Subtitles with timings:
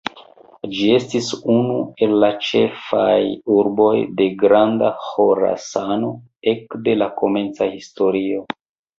[0.75, 1.25] Ĝi estis
[1.55, 1.73] unu
[2.05, 3.17] el la ĉefaj
[3.55, 6.09] urboj de Granda Ĥorasano,
[6.53, 8.43] ekde la komenca historio.